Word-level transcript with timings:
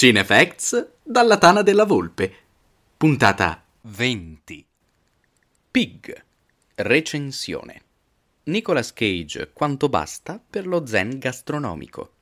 Cinefacts 0.00 0.90
dalla 1.02 1.38
Tana 1.38 1.62
della 1.62 1.84
Volpe. 1.84 2.32
Puntata 2.96 3.64
20. 3.80 4.64
Pig. 5.72 6.24
Recensione. 6.76 7.82
Nicolas 8.44 8.92
Cage 8.92 9.50
quanto 9.52 9.88
basta 9.88 10.40
per 10.48 10.68
lo 10.68 10.86
zen 10.86 11.18
gastronomico 11.18 12.12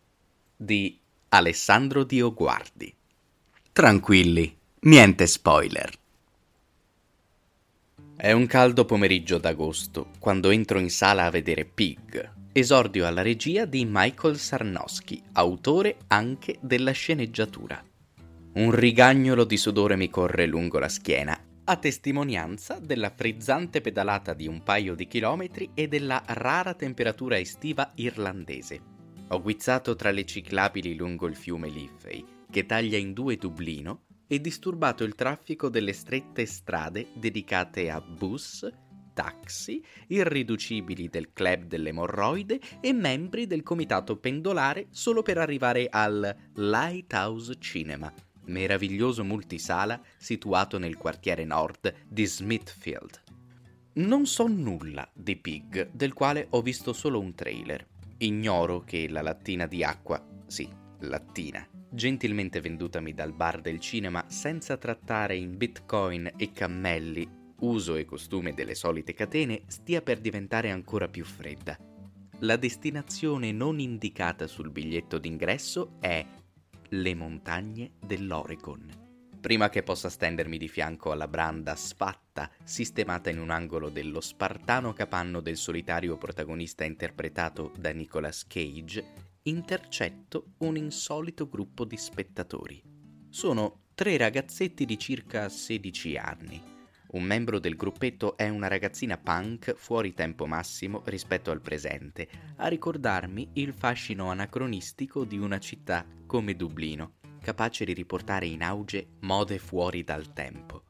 di 0.56 0.98
Alessandro 1.28 2.04
Dioguardi. 2.04 2.96
Tranquilli, 3.72 4.56
niente 4.78 5.26
spoiler. 5.26 5.92
È 8.18 8.32
un 8.32 8.46
caldo 8.46 8.86
pomeriggio 8.86 9.36
d'agosto 9.36 10.08
quando 10.18 10.48
entro 10.48 10.78
in 10.78 10.88
sala 10.88 11.26
a 11.26 11.30
vedere 11.30 11.66
Pig, 11.66 12.32
esordio 12.50 13.06
alla 13.06 13.20
regia 13.20 13.66
di 13.66 13.84
Michael 13.86 14.38
Sarnowski, 14.38 15.22
autore 15.32 15.98
anche 16.06 16.56
della 16.62 16.92
sceneggiatura. 16.92 17.84
Un 18.54 18.70
rigagnolo 18.70 19.44
di 19.44 19.58
sudore 19.58 19.96
mi 19.96 20.08
corre 20.08 20.46
lungo 20.46 20.78
la 20.78 20.88
schiena, 20.88 21.38
a 21.64 21.76
testimonianza 21.76 22.78
della 22.80 23.12
frizzante 23.14 23.82
pedalata 23.82 24.32
di 24.32 24.46
un 24.46 24.62
paio 24.62 24.94
di 24.94 25.06
chilometri 25.06 25.72
e 25.74 25.86
della 25.86 26.22
rara 26.24 26.72
temperatura 26.72 27.38
estiva 27.38 27.92
irlandese. 27.96 28.80
Ho 29.28 29.42
guizzato 29.42 29.94
tra 29.94 30.10
le 30.10 30.24
ciclabili 30.24 30.94
lungo 30.94 31.26
il 31.26 31.36
fiume 31.36 31.68
Liffey, 31.68 32.24
che 32.50 32.64
taglia 32.64 32.96
in 32.96 33.12
due 33.12 33.36
Dublino, 33.36 34.05
e 34.26 34.40
disturbato 34.40 35.04
il 35.04 35.14
traffico 35.14 35.68
delle 35.68 35.92
strette 35.92 36.46
strade 36.46 37.08
dedicate 37.14 37.90
a 37.90 38.00
bus, 38.00 38.68
taxi, 39.12 39.82
irriducibili 40.08 41.08
del 41.08 41.32
club 41.32 41.64
dell'emorroide 41.64 42.60
e 42.80 42.92
membri 42.92 43.46
del 43.46 43.62
comitato 43.62 44.18
pendolare 44.18 44.88
solo 44.90 45.22
per 45.22 45.38
arrivare 45.38 45.88
al 45.90 46.36
Lighthouse 46.54 47.56
Cinema, 47.58 48.12
meraviglioso 48.44 49.24
multisala 49.24 50.00
situato 50.18 50.78
nel 50.78 50.96
quartiere 50.96 51.44
nord 51.44 51.94
di 52.06 52.26
Smithfield. 52.26 53.22
Non 53.94 54.26
so 54.26 54.46
nulla 54.46 55.08
di 55.14 55.36
Pig, 55.36 55.90
del 55.92 56.12
quale 56.12 56.48
ho 56.50 56.60
visto 56.60 56.92
solo 56.92 57.18
un 57.18 57.34
trailer. 57.34 57.86
Ignoro 58.18 58.80
che 58.80 59.08
la 59.08 59.22
lattina 59.22 59.66
di 59.66 59.82
acqua, 59.82 60.22
sì, 60.46 60.68
lattina, 61.00 61.66
gentilmente 61.96 62.60
vendutami 62.60 63.14
dal 63.14 63.32
bar 63.32 63.62
del 63.62 63.80
cinema 63.80 64.22
senza 64.28 64.76
trattare 64.76 65.34
in 65.34 65.56
bitcoin 65.56 66.30
e 66.36 66.52
cammelli 66.52 67.44
uso 67.60 67.96
e 67.96 68.04
costume 68.04 68.52
delle 68.52 68.74
solite 68.74 69.14
catene, 69.14 69.62
stia 69.66 70.02
per 70.02 70.20
diventare 70.20 70.70
ancora 70.70 71.08
più 71.08 71.24
fredda. 71.24 71.78
La 72.40 72.56
destinazione 72.56 73.50
non 73.50 73.80
indicata 73.80 74.46
sul 74.46 74.70
biglietto 74.70 75.16
d'ingresso 75.16 75.96
è 76.00 76.24
le 76.88 77.14
montagne 77.14 77.92
dell'Oregon. 77.98 79.04
Prima 79.40 79.70
che 79.70 79.82
possa 79.82 80.10
stendermi 80.10 80.58
di 80.58 80.68
fianco 80.68 81.12
alla 81.12 81.28
branda 81.28 81.74
sfatta, 81.76 82.50
sistemata 82.62 83.30
in 83.30 83.38
un 83.38 83.50
angolo 83.50 83.88
dello 83.88 84.20
spartano 84.20 84.92
capanno 84.92 85.40
del 85.40 85.56
solitario 85.56 86.18
protagonista 86.18 86.84
interpretato 86.84 87.72
da 87.78 87.90
Nicolas 87.90 88.46
Cage, 88.46 89.25
intercetto 89.48 90.52
un 90.58 90.76
insolito 90.76 91.48
gruppo 91.48 91.84
di 91.84 91.96
spettatori. 91.96 92.82
Sono 93.28 93.86
tre 93.94 94.16
ragazzetti 94.16 94.84
di 94.84 94.98
circa 94.98 95.48
16 95.48 96.16
anni 96.16 96.74
un 97.16 97.22
membro 97.22 97.58
del 97.58 97.76
gruppetto 97.76 98.36
è 98.36 98.48
una 98.48 98.68
ragazzina 98.68 99.16
punk 99.16 99.74
fuori 99.74 100.12
tempo 100.12 100.46
massimo 100.46 101.02
rispetto 101.06 101.50
al 101.50 101.60
presente, 101.60 102.28
a 102.56 102.66
ricordarmi 102.68 103.50
il 103.54 103.72
fascino 103.72 104.30
anacronistico 104.30 105.24
di 105.24 105.38
una 105.38 105.58
città 105.58 106.04
come 106.26 106.56
Dublino, 106.56 107.14
capace 107.40 107.84
di 107.84 107.94
riportare 107.94 108.46
in 108.46 108.62
auge 108.62 109.06
mode 109.20 109.58
fuori 109.58 110.02
dal 110.02 110.32
tempo. 110.32 110.82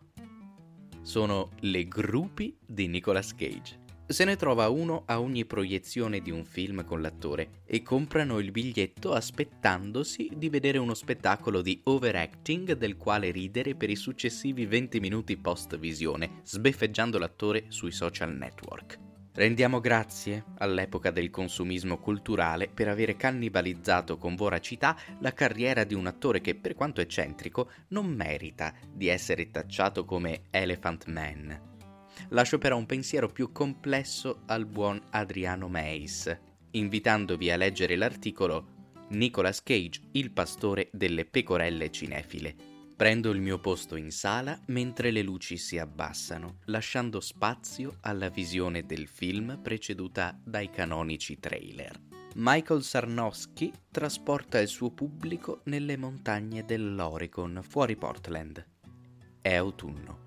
Sono 1.03 1.51
le 1.61 1.87
gruppi 1.87 2.59
di 2.67 2.89
Nicolas 2.89 3.33
Cage. 3.35 3.85
Se 4.09 4.25
ne 4.25 4.37
trova 4.37 4.69
uno 4.69 5.03
a 5.07 5.21
ogni 5.21 5.45
proiezione 5.47 6.21
di 6.21 6.31
un 6.31 6.45
film 6.45 6.85
con 6.85 7.01
l'attore 7.01 7.63
e 7.65 7.83
comprano 7.83 8.39
il 8.39 8.53
biglietto 8.53 9.13
aspettandosi 9.13 10.31
di 10.37 10.49
vedere 10.49 10.79
uno 10.79 10.95
spettacolo 10.95 11.61
di 11.61 11.81
overacting 11.83 12.75
del 12.75 12.97
quale 12.97 13.33
ridere 13.33 13.75
per 13.75 13.91
i 13.91 13.97
successivi 13.97 14.65
20 14.65 15.01
minuti 15.01 15.37
post 15.37 15.77
visione, 15.77 16.41
sbeffeggiando 16.45 17.19
l'attore 17.19 17.65
sui 17.67 17.91
social 17.91 18.33
network. 18.33 18.97
Rendiamo 19.33 19.81
grazie 19.81 20.45
all'epoca 20.59 21.11
del 21.11 21.29
consumismo 21.29 21.99
culturale 21.99 22.69
per 22.73 22.87
avere 22.87 23.17
cannibalizzato 23.17 24.19
con 24.19 24.37
voracità 24.37 24.97
la 25.19 25.33
carriera 25.33 25.83
di 25.83 25.95
un 25.95 26.07
attore 26.07 26.41
che, 26.41 26.55
per 26.55 26.75
quanto 26.75 27.01
eccentrico, 27.01 27.71
non 27.89 28.07
merita 28.07 28.73
di 28.89 29.09
essere 29.09 29.51
tacciato 29.51 30.05
come 30.05 30.43
Elephant 30.51 31.07
Man 31.07 31.75
lascio 32.31 32.59
però 32.59 32.77
un 32.77 32.87
pensiero 32.87 33.29
più 33.29 33.53
complesso 33.53 34.43
al 34.47 34.67
buon 34.67 35.01
Adriano 35.11 35.69
Meis, 35.69 36.35
invitandovi 36.73 37.51
a 37.51 37.57
leggere 37.57 37.97
l'articolo 37.97 38.75
Nicolas 39.11 39.63
Cage, 39.63 40.01
il 40.13 40.33
pastore 40.33 40.89
delle 40.93 41.25
pecorelle 41.25 41.91
cinefile. 41.91 42.55
Prendo 42.97 43.31
il 43.31 43.41
mio 43.41 43.59
posto 43.59 43.95
in 43.97 44.11
sala 44.11 44.59
mentre 44.69 45.11
le 45.11 45.23
luci 45.23 45.59
si 45.59 45.79
abbassano, 45.79 46.61
lasciando 46.65 47.21
spazio 47.21 47.99
alla 48.01 48.31
visione 48.31 48.87
del 48.87 49.07
film 49.07 49.61
preceduta 49.63 50.39
dai 50.43 50.71
canonici 50.71 51.39
trailer. 51.39 52.01
Michael 52.37 52.83
Sarnowski 52.83 53.73
trasporta 53.91 54.59
il 54.59 54.69
suo 54.69 54.91
pubblico 54.91 55.61
nelle 55.65 55.97
montagne 55.97 56.65
dell'Oregon, 56.65 57.61
fuori 57.63 57.97
Portland. 57.97 58.67
È 59.41 59.55
autunno. 59.55 60.26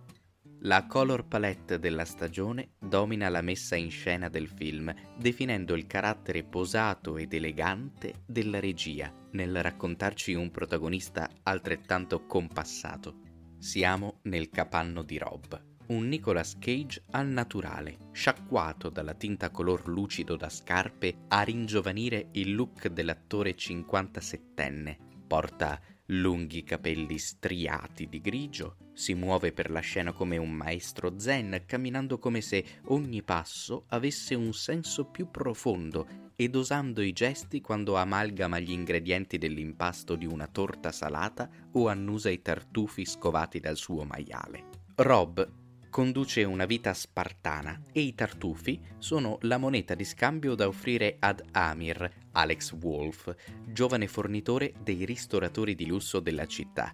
La 0.63 0.87
color 0.87 1.25
palette 1.25 1.79
della 1.79 2.03
stagione 2.03 2.71
domina 2.77 3.29
la 3.29 3.39
messa 3.39 3.77
in 3.77 3.89
scena 3.89 4.27
del 4.27 4.49
film, 4.49 4.93
definendo 5.17 5.73
il 5.73 5.87
carattere 5.87 6.43
posato 6.43 7.15
ed 7.15 7.33
elegante 7.33 8.23
della 8.25 8.59
regia 8.59 9.09
nel 9.31 9.63
raccontarci 9.63 10.33
un 10.33 10.51
protagonista 10.51 11.29
altrettanto 11.43 12.25
compassato. 12.25 13.21
Siamo 13.57 14.19
nel 14.23 14.49
capanno 14.49 15.01
di 15.01 15.17
Rob, 15.17 15.61
un 15.87 16.09
Nicolas 16.09 16.57
Cage 16.59 17.03
al 17.11 17.27
naturale, 17.27 17.97
sciacquato 18.11 18.89
dalla 18.89 19.13
tinta 19.13 19.51
color 19.51 19.87
lucido 19.87 20.35
da 20.35 20.49
scarpe 20.49 21.19
a 21.29 21.41
ringiovanire 21.43 22.27
il 22.33 22.53
look 22.53 22.89
dell'attore 22.89 23.55
57enne. 23.55 24.97
Porta 25.25 25.79
lunghi 26.07 26.63
capelli 26.63 27.17
striati 27.17 28.09
di 28.09 28.19
grigio, 28.19 28.75
si 28.99 29.13
muove 29.13 29.53
per 29.53 29.71
la 29.71 29.79
scena 29.79 30.11
come 30.11 30.35
un 30.35 30.51
maestro 30.51 31.17
zen, 31.17 31.63
camminando 31.65 32.17
come 32.17 32.41
se 32.41 32.81
ogni 32.87 33.23
passo 33.23 33.85
avesse 33.87 34.35
un 34.35 34.51
senso 34.51 35.05
più 35.05 35.31
profondo 35.31 36.33
e 36.35 36.49
dosando 36.49 37.01
i 37.01 37.13
gesti 37.13 37.61
quando 37.61 37.95
amalgama 37.95 38.59
gli 38.59 38.71
ingredienti 38.71 39.37
dell'impasto 39.37 40.15
di 40.15 40.25
una 40.25 40.47
torta 40.47 40.91
salata 40.91 41.49
o 41.71 41.87
annusa 41.87 42.29
i 42.29 42.41
tartufi 42.41 43.05
scovati 43.05 43.61
dal 43.61 43.77
suo 43.77 44.03
maiale. 44.03 44.65
Rob 44.95 45.49
conduce 45.89 46.43
una 46.43 46.65
vita 46.65 46.93
spartana 46.93 47.81
e 47.93 48.01
i 48.01 48.13
tartufi 48.13 48.81
sono 48.97 49.37
la 49.43 49.57
moneta 49.57 49.95
di 49.95 50.03
scambio 50.03 50.55
da 50.55 50.67
offrire 50.67 51.15
ad 51.19 51.41
Amir, 51.51 52.27
Alex 52.33 52.73
Wolf, 52.73 53.33
giovane 53.65 54.07
fornitore 54.07 54.73
dei 54.83 55.05
ristoratori 55.05 55.73
di 55.73 55.85
lusso 55.85 56.19
della 56.19 56.45
città. 56.45 56.93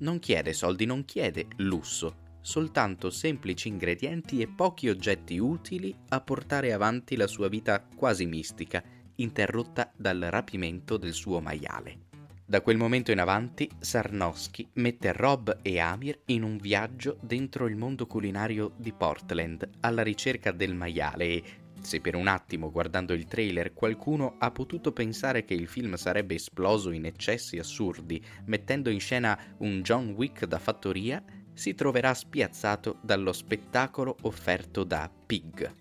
Non 0.00 0.18
chiede 0.18 0.52
soldi, 0.52 0.86
non 0.86 1.04
chiede 1.04 1.46
lusso, 1.56 2.28
soltanto 2.40 3.10
semplici 3.10 3.68
ingredienti 3.68 4.40
e 4.40 4.48
pochi 4.48 4.88
oggetti 4.88 5.38
utili 5.38 5.94
a 6.08 6.20
portare 6.20 6.72
avanti 6.72 7.16
la 7.16 7.26
sua 7.26 7.48
vita 7.48 7.86
quasi 7.94 8.24
mistica, 8.24 8.82
interrotta 9.16 9.92
dal 9.94 10.26
rapimento 10.30 10.96
del 10.96 11.12
suo 11.12 11.40
maiale. 11.40 12.08
Da 12.46 12.62
quel 12.62 12.78
momento 12.78 13.12
in 13.12 13.20
avanti, 13.20 13.70
Sarnowski 13.78 14.68
mette 14.74 15.12
Rob 15.12 15.58
e 15.62 15.78
Amir 15.78 16.22
in 16.26 16.42
un 16.42 16.56
viaggio 16.56 17.18
dentro 17.20 17.68
il 17.68 17.76
mondo 17.76 18.06
culinario 18.06 18.72
di 18.76 18.92
Portland 18.92 19.68
alla 19.80 20.02
ricerca 20.02 20.50
del 20.50 20.74
maiale 20.74 21.24
e, 21.26 21.42
se 21.80 22.00
per 22.00 22.14
un 22.14 22.26
attimo 22.26 22.70
guardando 22.70 23.12
il 23.12 23.26
trailer 23.26 23.72
qualcuno 23.72 24.36
ha 24.38 24.50
potuto 24.50 24.92
pensare 24.92 25.44
che 25.44 25.54
il 25.54 25.66
film 25.66 25.94
sarebbe 25.94 26.34
esploso 26.34 26.90
in 26.90 27.06
eccessi 27.06 27.58
assurdi, 27.58 28.24
mettendo 28.46 28.90
in 28.90 29.00
scena 29.00 29.38
un 29.58 29.82
John 29.82 30.10
Wick 30.10 30.44
da 30.44 30.58
fattoria, 30.58 31.22
si 31.52 31.74
troverà 31.74 32.14
spiazzato 32.14 32.98
dallo 33.02 33.32
spettacolo 33.32 34.16
offerto 34.22 34.84
da 34.84 35.10
Pig. 35.26 35.74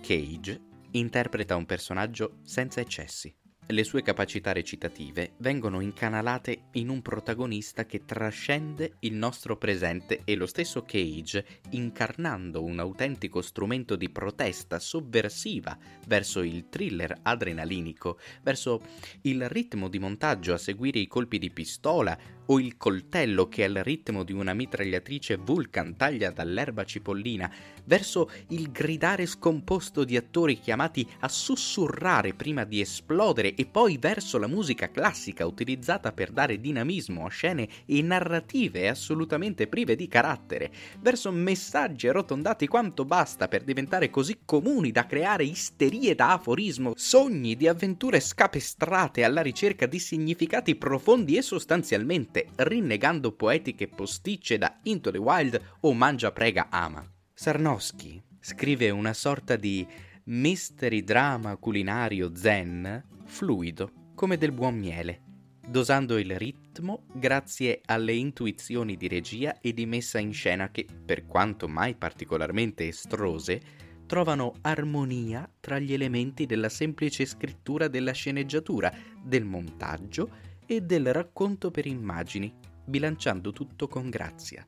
Cage 0.00 0.60
interpreta 0.92 1.56
un 1.56 1.66
personaggio 1.66 2.38
senza 2.42 2.80
eccessi 2.80 3.34
le 3.68 3.82
sue 3.82 4.02
capacità 4.02 4.52
recitative 4.52 5.32
vengono 5.38 5.80
incanalate 5.80 6.64
in 6.72 6.90
un 6.90 7.00
protagonista 7.00 7.86
che 7.86 8.04
trascende 8.04 8.96
il 9.00 9.14
nostro 9.14 9.56
presente 9.56 10.20
e 10.24 10.36
lo 10.36 10.46
stesso 10.46 10.82
Cage, 10.82 11.60
incarnando 11.70 12.62
un 12.62 12.78
autentico 12.78 13.40
strumento 13.40 13.96
di 13.96 14.10
protesta 14.10 14.78
sovversiva 14.78 15.78
verso 16.06 16.42
il 16.42 16.68
thriller 16.68 17.20
adrenalinico, 17.22 18.18
verso 18.42 18.82
il 19.22 19.48
ritmo 19.48 19.88
di 19.88 19.98
montaggio 19.98 20.52
a 20.52 20.58
seguire 20.58 20.98
i 20.98 21.06
colpi 21.06 21.38
di 21.38 21.50
pistola 21.50 22.18
o 22.46 22.60
il 22.60 22.76
coltello 22.76 23.48
che 23.48 23.64
al 23.64 23.80
ritmo 23.82 24.22
di 24.22 24.32
una 24.32 24.52
mitragliatrice 24.52 25.36
Vulcan 25.36 25.96
taglia 25.96 26.30
dall'erba 26.30 26.84
cipollina, 26.84 27.50
verso 27.84 28.30
il 28.48 28.70
gridare 28.70 29.26
scomposto 29.26 30.04
di 30.04 30.16
attori 30.16 30.58
chiamati 30.58 31.06
a 31.20 31.28
sussurrare 31.28 32.34
prima 32.34 32.64
di 32.64 32.80
esplodere 32.80 33.54
e 33.54 33.66
poi 33.66 33.98
verso 33.98 34.38
la 34.38 34.46
musica 34.46 34.90
classica 34.90 35.46
utilizzata 35.46 36.12
per 36.12 36.30
dare 36.30 36.60
dinamismo 36.60 37.24
a 37.24 37.30
scene 37.30 37.68
e 37.86 38.02
narrative 38.02 38.88
assolutamente 38.88 39.66
prive 39.66 39.96
di 39.96 40.08
carattere, 40.08 40.72
verso 41.00 41.30
messaggi 41.30 42.08
arrotondati 42.08 42.66
quanto 42.66 43.04
basta 43.04 43.48
per 43.48 43.62
diventare 43.64 44.10
così 44.10 44.40
comuni 44.44 44.90
da 44.90 45.06
creare 45.06 45.44
isterie 45.44 46.14
da 46.14 46.32
aforismo, 46.32 46.92
sogni 46.96 47.56
di 47.56 47.68
avventure 47.68 48.20
scapestrate 48.20 49.24
alla 49.24 49.42
ricerca 49.42 49.86
di 49.86 49.98
significati 49.98 50.74
profondi 50.76 51.36
e 51.36 51.42
sostanzialmente 51.42 52.33
volte 52.34 52.48
rinnegando 52.56 53.32
poetiche 53.32 53.86
posticce 53.86 54.58
da 54.58 54.80
Into 54.84 55.12
the 55.12 55.18
Wild 55.18 55.60
o 55.80 55.92
Mangia 55.92 56.32
Prega 56.32 56.68
Ama. 56.68 57.08
Sarnowski 57.32 58.20
scrive 58.40 58.90
una 58.90 59.12
sorta 59.12 59.54
di 59.54 59.86
mystery 60.24 61.04
drama 61.04 61.56
culinario 61.56 62.34
zen 62.34 63.04
fluido, 63.24 64.10
come 64.14 64.36
del 64.36 64.52
buon 64.52 64.76
miele, 64.76 65.22
dosando 65.66 66.18
il 66.18 66.36
ritmo 66.36 67.04
grazie 67.12 67.80
alle 67.84 68.14
intuizioni 68.14 68.96
di 68.96 69.06
regia 69.06 69.60
e 69.60 69.72
di 69.72 69.86
messa 69.86 70.18
in 70.18 70.32
scena 70.32 70.70
che, 70.70 70.86
per 71.04 71.26
quanto 71.26 71.68
mai 71.68 71.94
particolarmente 71.94 72.88
estrose, 72.88 73.82
trovano 74.06 74.54
armonia 74.62 75.48
tra 75.60 75.78
gli 75.78 75.92
elementi 75.92 76.46
della 76.46 76.68
semplice 76.68 77.24
scrittura 77.24 77.88
della 77.88 78.12
sceneggiatura, 78.12 78.92
del 79.22 79.44
montaggio 79.44 80.52
e 80.66 80.80
del 80.82 81.12
racconto 81.12 81.70
per 81.70 81.86
immagini, 81.86 82.52
bilanciando 82.84 83.52
tutto 83.52 83.88
con 83.88 84.10
grazia. 84.10 84.66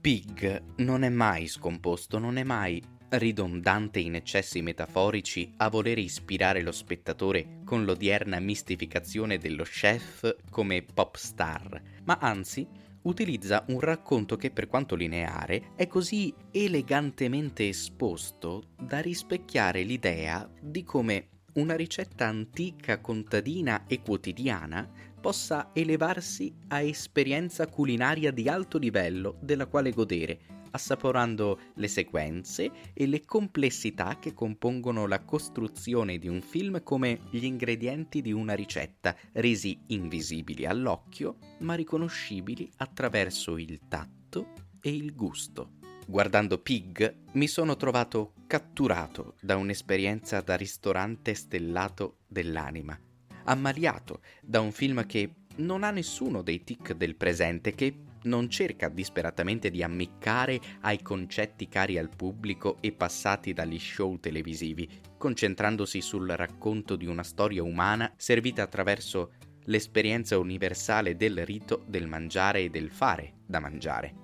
Pig 0.00 0.62
non 0.76 1.02
è 1.02 1.08
mai 1.08 1.46
scomposto, 1.48 2.18
non 2.18 2.36
è 2.36 2.44
mai 2.44 2.82
ridondante 3.10 4.00
in 4.00 4.14
eccessi 4.14 4.60
metaforici 4.60 5.54
a 5.56 5.68
voler 5.68 5.98
ispirare 5.98 6.62
lo 6.62 6.72
spettatore 6.72 7.60
con 7.64 7.84
l'odierna 7.84 8.38
mistificazione 8.38 9.38
dello 9.38 9.64
chef 9.64 10.36
come 10.50 10.82
pop 10.82 11.16
star, 11.16 11.80
ma 12.04 12.18
anzi 12.20 12.66
utilizza 13.02 13.64
un 13.68 13.80
racconto 13.80 14.36
che 14.36 14.50
per 14.50 14.66
quanto 14.66 14.94
lineare 14.94 15.70
è 15.74 15.86
così 15.86 16.32
elegantemente 16.50 17.68
esposto 17.68 18.70
da 18.78 19.00
rispecchiare 19.00 19.82
l'idea 19.82 20.48
di 20.60 20.82
come 20.84 21.28
una 21.54 21.74
ricetta 21.74 22.26
antica, 22.26 23.00
contadina 23.00 23.86
e 23.86 24.00
quotidiana 24.00 24.88
possa 25.20 25.70
elevarsi 25.72 26.54
a 26.68 26.80
esperienza 26.80 27.66
culinaria 27.66 28.30
di 28.30 28.48
alto 28.48 28.78
livello 28.78 29.38
della 29.40 29.66
quale 29.66 29.90
godere, 29.90 30.40
assaporando 30.70 31.58
le 31.74 31.88
sequenze 31.88 32.70
e 32.94 33.06
le 33.06 33.24
complessità 33.24 34.18
che 34.18 34.34
compongono 34.34 35.06
la 35.06 35.24
costruzione 35.24 36.18
di 36.18 36.28
un 36.28 36.40
film 36.40 36.82
come 36.82 37.20
gli 37.30 37.44
ingredienti 37.44 38.20
di 38.20 38.32
una 38.32 38.54
ricetta, 38.54 39.16
resi 39.32 39.78
invisibili 39.88 40.66
all'occhio, 40.66 41.38
ma 41.58 41.74
riconoscibili 41.74 42.70
attraverso 42.76 43.56
il 43.56 43.80
tatto 43.88 44.52
e 44.80 44.94
il 44.94 45.14
gusto. 45.14 45.72
Guardando 46.06 46.58
Pig 46.58 47.14
mi 47.32 47.46
sono 47.46 47.76
trovato 47.76 48.32
catturato 48.46 49.34
da 49.42 49.56
un'esperienza 49.56 50.40
da 50.40 50.56
ristorante 50.56 51.34
stellato 51.34 52.20
dell'anima 52.26 52.98
ammaliato 53.48 54.20
da 54.42 54.60
un 54.60 54.72
film 54.72 55.06
che 55.06 55.32
non 55.56 55.82
ha 55.82 55.90
nessuno 55.90 56.42
dei 56.42 56.62
tic 56.62 56.92
del 56.92 57.16
presente, 57.16 57.74
che 57.74 58.02
non 58.22 58.48
cerca 58.48 58.88
disperatamente 58.88 59.70
di 59.70 59.82
ammiccare 59.82 60.60
ai 60.82 61.00
concetti 61.02 61.68
cari 61.68 61.98
al 61.98 62.10
pubblico 62.14 62.76
e 62.80 62.92
passati 62.92 63.52
dagli 63.52 63.78
show 63.78 64.18
televisivi, 64.18 64.88
concentrandosi 65.16 66.00
sul 66.00 66.28
racconto 66.28 66.96
di 66.96 67.06
una 67.06 67.22
storia 67.22 67.62
umana 67.62 68.12
servita 68.16 68.62
attraverso 68.62 69.32
l'esperienza 69.64 70.38
universale 70.38 71.16
del 71.16 71.44
rito 71.44 71.84
del 71.86 72.06
mangiare 72.06 72.64
e 72.64 72.70
del 72.70 72.90
fare 72.90 73.38
da 73.46 73.60
mangiare. 73.60 74.14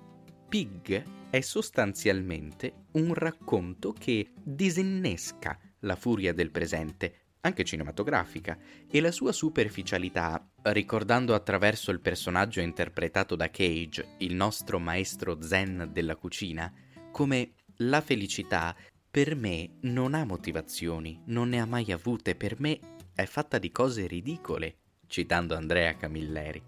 Pig 0.47 1.03
è 1.29 1.41
sostanzialmente 1.41 2.85
un 2.93 3.13
racconto 3.13 3.93
che 3.93 4.31
disinnesca 4.41 5.59
la 5.79 5.95
furia 5.95 6.33
del 6.33 6.51
presente, 6.51 7.24
anche 7.45 7.63
cinematografica, 7.63 8.57
e 8.89 8.99
la 8.99 9.11
sua 9.11 9.31
superficialità, 9.31 10.45
ricordando 10.63 11.33
attraverso 11.33 11.91
il 11.91 11.99
personaggio 11.99 12.59
interpretato 12.59 13.35
da 13.35 13.49
Cage, 13.49 14.15
il 14.19 14.33
nostro 14.33 14.79
maestro 14.79 15.41
zen 15.41 15.89
della 15.91 16.15
cucina, 16.15 16.71
come 17.11 17.53
la 17.77 18.01
felicità 18.01 18.75
per 19.09 19.35
me 19.35 19.77
non 19.81 20.13
ha 20.13 20.25
motivazioni, 20.25 21.21
non 21.27 21.49
ne 21.49 21.59
ha 21.61 21.65
mai 21.65 21.91
avute, 21.91 22.35
per 22.35 22.59
me 22.59 22.79
è 23.13 23.25
fatta 23.25 23.59
di 23.59 23.71
cose 23.71 24.07
ridicole, 24.07 24.77
citando 25.07 25.55
Andrea 25.55 25.95
Camilleri. 25.95 26.61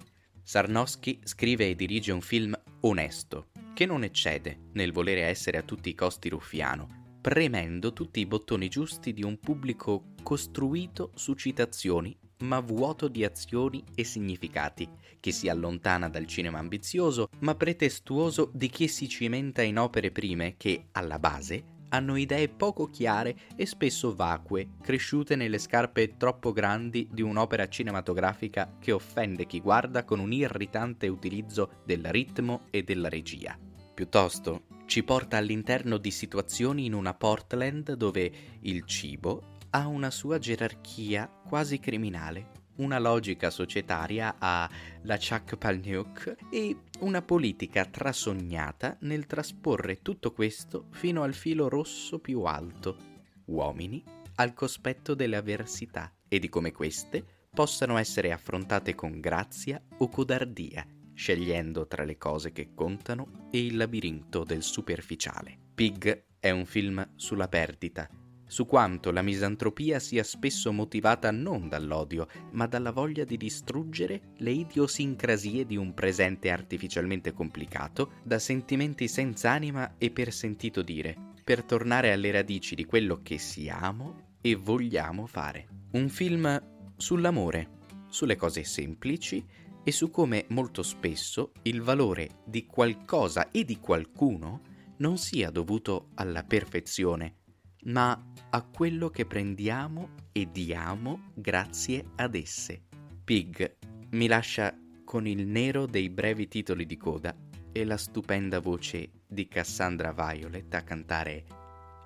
Sarnowski 0.43 1.19
scrive 1.23 1.67
e 1.67 1.75
dirige 1.75 2.13
un 2.13 2.21
film 2.21 2.57
onesto, 2.81 3.49
che 3.73 3.85
non 3.85 4.03
eccede 4.03 4.69
nel 4.73 4.93
volere 4.93 5.23
essere 5.23 5.57
a 5.57 5.63
tutti 5.63 5.89
i 5.89 5.95
costi 5.95 6.29
ruffiano, 6.29 7.06
premendo 7.27 7.91
tutti 7.91 8.21
i 8.21 8.25
bottoni 8.25 8.69
giusti 8.69 9.11
di 9.11 9.21
un 9.21 9.37
pubblico 9.37 10.13
costruito 10.23 11.11
su 11.15 11.33
citazioni 11.33 12.17
ma 12.43 12.61
vuoto 12.61 13.09
di 13.09 13.25
azioni 13.25 13.83
e 13.95 14.05
significati, 14.05 14.87
che 15.19 15.33
si 15.33 15.49
allontana 15.49 16.07
dal 16.07 16.25
cinema 16.25 16.59
ambizioso 16.59 17.27
ma 17.39 17.53
pretestuoso 17.53 18.49
di 18.53 18.69
chi 18.69 18.87
si 18.87 19.09
cimenta 19.09 19.61
in 19.61 19.77
opere 19.77 20.09
prime 20.09 20.53
che, 20.55 20.85
alla 20.93 21.19
base, 21.19 21.65
hanno 21.89 22.15
idee 22.15 22.47
poco 22.47 22.89
chiare 22.89 23.35
e 23.57 23.65
spesso 23.65 24.15
vacue, 24.15 24.75
cresciute 24.81 25.35
nelle 25.35 25.57
scarpe 25.57 26.15
troppo 26.15 26.53
grandi 26.53 27.09
di 27.11 27.23
un'opera 27.23 27.67
cinematografica 27.67 28.77
che 28.79 28.93
offende 28.93 29.45
chi 29.45 29.59
guarda 29.59 30.05
con 30.05 30.19
un 30.19 30.31
irritante 30.31 31.09
utilizzo 31.09 31.81
del 31.83 32.05
ritmo 32.05 32.67
e 32.69 32.83
della 32.83 33.09
regia. 33.09 33.59
Piuttosto, 33.93 34.66
ci 34.87 35.03
porta 35.03 35.35
all'interno 35.35 35.97
di 35.97 36.11
situazioni 36.11 36.85
in 36.85 36.93
una 36.93 37.13
Portland 37.13 37.93
dove 37.93 38.31
il 38.61 38.85
cibo 38.85 39.57
ha 39.71 39.85
una 39.85 40.09
sua 40.09 40.39
gerarchia 40.39 41.27
quasi 41.27 41.77
criminale, 41.77 42.51
una 42.77 42.97
logica 42.97 43.49
societaria 43.49 44.35
ha 44.39 44.69
la 45.03 45.17
Chuck 45.17 45.57
Palahniuk 45.57 46.35
e 46.49 46.77
una 46.99 47.21
politica 47.21 47.83
trasognata 47.83 48.95
nel 49.01 49.25
trasporre 49.25 50.01
tutto 50.01 50.31
questo 50.31 50.85
fino 50.91 51.21
al 51.21 51.33
filo 51.33 51.67
rosso 51.67 52.19
più 52.19 52.43
alto, 52.43 52.97
uomini 53.45 54.01
al 54.35 54.53
cospetto 54.53 55.15
delle 55.15 55.35
avversità 55.35 56.13
e 56.29 56.39
di 56.39 56.47
come 56.47 56.71
queste 56.71 57.25
possano 57.53 57.97
essere 57.97 58.31
affrontate 58.31 58.95
con 58.95 59.19
grazia 59.19 59.81
o 59.97 60.07
codardia 60.07 60.87
scegliendo 61.17 61.87
tra 61.87 62.03
le 62.03 62.17
cose 62.17 62.51
che 62.51 62.69
contano 62.75 63.47
e 63.49 63.65
il 63.65 63.75
labirinto 63.75 64.43
del 64.43 64.61
superficiale. 64.61 65.57
Pig 65.73 66.25
è 66.39 66.51
un 66.51 66.65
film 66.65 67.13
sulla 67.15 67.47
perdita, 67.47 68.07
su 68.45 68.67
quanto 68.67 69.11
la 69.11 69.23
misantropia 69.23 69.99
sia 69.99 70.23
spesso 70.23 70.71
motivata 70.71 71.31
non 71.31 71.67
dall'odio, 71.67 72.27
ma 72.51 72.67
dalla 72.67 72.91
voglia 72.91 73.23
di 73.23 73.35
distruggere 73.35 74.33
le 74.37 74.51
idiosincrasie 74.51 75.65
di 75.65 75.75
un 75.75 75.95
presente 75.95 76.51
artificialmente 76.51 77.33
complicato, 77.33 78.11
da 78.23 78.37
sentimenti 78.37 79.07
senza 79.07 79.51
anima 79.51 79.95
e 79.97 80.11
per 80.11 80.31
sentito 80.31 80.83
dire, 80.83 81.33
per 81.43 81.63
tornare 81.63 82.11
alle 82.11 82.29
radici 82.29 82.75
di 82.75 82.85
quello 82.85 83.21
che 83.23 83.39
siamo 83.39 84.35
e 84.39 84.55
vogliamo 84.55 85.25
fare. 85.25 85.67
Un 85.93 86.09
film 86.09 86.93
sull'amore, 86.95 87.75
sulle 88.07 88.35
cose 88.35 88.63
semplici 88.63 89.43
e 89.87 89.93
su 89.93 90.11
come 90.11 90.43
molto 90.49 90.83
spesso 90.83 91.53
il 91.61 91.81
valore 91.81 92.41
di 92.43 92.65
qualcosa 92.65 93.51
e 93.51 93.63
di 93.63 93.79
qualcuno 93.79 94.59
non 94.97 95.17
sia 95.17 95.49
dovuto 95.49 96.09
alla 96.15 96.43
perfezione, 96.43 97.35
ma 97.83 98.33
a 98.49 98.63
quello 98.63 99.09
che 99.09 99.25
prendiamo 99.25 100.09
e 100.33 100.51
diamo 100.51 101.31
grazie 101.33 102.03
ad 102.15 102.35
esse. 102.35 102.87
Pig 103.23 103.77
mi 104.09 104.27
lascia 104.27 104.77
con 105.05 105.25
il 105.25 105.47
nero 105.47 105.85
dei 105.85 106.09
brevi 106.09 106.49
titoli 106.49 106.85
di 106.85 106.97
coda 106.97 107.33
e 107.71 107.85
la 107.85 107.95
stupenda 107.95 108.59
voce 108.59 109.09
di 109.25 109.47
Cassandra 109.47 110.11
Violet 110.11 110.73
a 110.73 110.81
cantare 110.81 111.45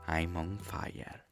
I'm 0.06 0.36
on 0.36 0.56
fire. 0.62 1.26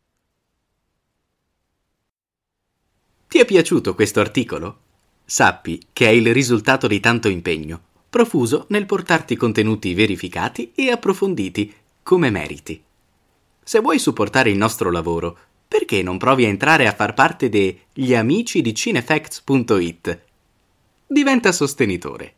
Ti 3.27 3.37
è 3.37 3.45
piaciuto 3.45 3.93
questo 3.93 4.19
articolo? 4.19 4.87
Sappi 5.31 5.79
che 5.93 6.07
è 6.07 6.09
il 6.09 6.33
risultato 6.33 6.87
di 6.87 6.99
tanto 6.99 7.29
impegno, 7.29 7.79
profuso 8.09 8.65
nel 8.69 8.87
portarti 8.87 9.35
contenuti 9.35 9.93
verificati 9.93 10.71
e 10.73 10.89
approfonditi, 10.89 11.71
come 12.01 12.31
meriti. 12.31 12.81
Se 13.63 13.79
vuoi 13.79 13.99
supportare 13.99 14.49
il 14.49 14.57
nostro 14.57 14.89
lavoro, 14.89 15.37
perché 15.67 16.01
non 16.01 16.17
provi 16.17 16.45
a 16.45 16.47
entrare 16.47 16.87
a 16.87 16.95
far 16.95 17.13
parte 17.13 17.47
degli 17.47 18.15
amici 18.15 18.63
di 18.63 18.73
cinefacts.it? 18.73 20.19
Diventa 21.05 21.51
sostenitore. 21.51 22.33